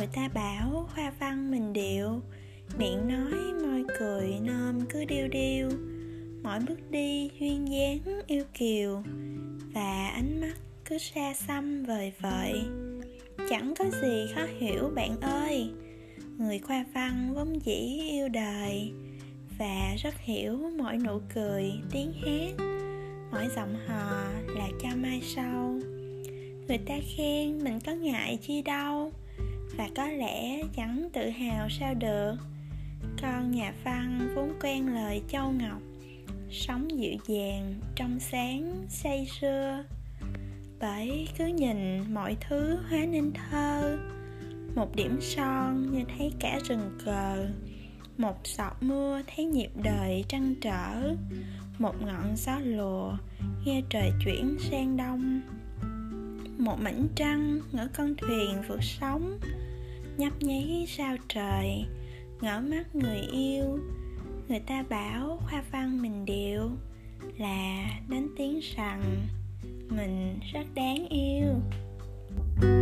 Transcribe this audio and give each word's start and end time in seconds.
người 0.00 0.08
ta 0.12 0.28
bảo 0.34 0.88
hoa 0.94 1.12
văn 1.18 1.50
mình 1.50 1.72
điều 1.72 2.20
miệng 2.78 3.08
nói 3.08 3.52
môi 3.62 3.84
cười 3.98 4.34
nôm 4.42 4.80
cứ 4.88 5.04
điêu 5.04 5.28
điêu. 5.28 5.68
Mỗi 6.42 6.58
bước 6.68 6.90
đi 6.90 7.30
duyên 7.40 7.68
dáng 7.68 8.20
yêu 8.26 8.44
kiều 8.54 9.02
và 9.74 10.08
ánh 10.08 10.40
mắt 10.40 10.54
cứ 10.84 10.98
xa 10.98 11.34
xăm 11.34 11.84
vời 11.84 12.12
vợi. 12.20 12.62
Chẳng 13.50 13.74
có 13.78 13.84
gì 14.02 14.26
khó 14.34 14.42
hiểu 14.58 14.90
bạn 14.94 15.20
ơi, 15.20 15.70
người 16.38 16.58
khoa 16.58 16.84
văn 16.94 17.32
vốn 17.34 17.58
dĩ 17.64 18.00
yêu 18.10 18.28
đời 18.28 18.92
và 19.58 19.94
rất 20.02 20.14
hiểu 20.20 20.58
mỗi 20.78 20.96
nụ 20.96 21.20
cười, 21.34 21.72
tiếng 21.92 22.12
hát, 22.12 22.64
mỗi 23.32 23.48
giọng 23.56 23.74
hò 23.86 24.24
là 24.46 24.68
cho 24.82 24.88
mai 24.96 25.20
sau. 25.34 25.78
Người 26.68 26.78
ta 26.78 26.94
khen 27.16 27.64
mình 27.64 27.78
có 27.86 27.92
ngại 27.92 28.38
chi 28.42 28.62
đâu 28.62 29.12
và 29.76 29.88
có 29.96 30.06
lẽ 30.06 30.62
chẳng 30.76 31.08
tự 31.12 31.28
hào 31.28 31.68
sao 31.70 31.94
được. 31.94 32.36
Con 33.22 33.50
nhà 33.50 33.74
văn 33.84 34.28
vốn 34.34 34.52
quen 34.62 34.94
lời 34.94 35.22
châu 35.28 35.52
ngọc, 35.52 35.82
sống 36.50 36.98
dịu 36.98 37.16
dàng, 37.26 37.74
trong 37.94 38.20
sáng, 38.20 38.84
say 38.88 39.26
sưa. 39.40 39.84
Bởi 40.80 41.28
cứ 41.38 41.46
nhìn 41.46 42.14
mọi 42.14 42.36
thứ 42.48 42.78
hóa 42.90 42.98
nên 42.98 43.32
thơ. 43.32 43.98
Một 44.74 44.96
điểm 44.96 45.18
son 45.20 45.92
như 45.92 46.04
thấy 46.18 46.32
cả 46.40 46.58
rừng 46.64 46.98
cờ. 47.04 47.48
Một 48.18 48.36
giọt 48.44 48.76
mưa 48.80 49.22
thấy 49.26 49.44
nhịp 49.44 49.70
đời 49.82 50.24
trăn 50.28 50.54
trở. 50.60 51.14
Một 51.78 51.94
ngọn 52.02 52.36
gió 52.36 52.58
lùa, 52.64 53.12
nghe 53.64 53.82
trời 53.90 54.12
chuyển 54.24 54.56
sang 54.58 54.96
đông 54.96 55.40
một 56.60 56.80
mảnh 56.80 57.08
trăng 57.14 57.60
ngỡ 57.72 57.88
con 57.96 58.14
thuyền 58.14 58.62
vượt 58.68 58.82
sóng, 58.82 59.38
nhấp 60.16 60.32
nháy 60.42 60.86
sao 60.88 61.16
trời, 61.28 61.84
ngỡ 62.40 62.60
mắt 62.60 62.94
người 62.94 63.20
yêu. 63.32 63.78
Người 64.48 64.60
ta 64.60 64.84
bảo 64.88 65.40
khoa 65.50 65.62
văn 65.72 66.02
mình 66.02 66.24
điệu 66.24 66.70
là 67.38 67.84
đánh 68.08 68.28
tiếng 68.36 68.60
rằng 68.76 69.26
mình 69.88 70.38
rất 70.52 70.64
đáng 70.74 71.08
yêu. 71.08 71.54
thank 72.60 72.64
you 72.64 72.79